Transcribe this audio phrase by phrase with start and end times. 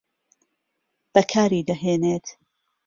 [1.13, 2.25] بەکاری دەهێنێت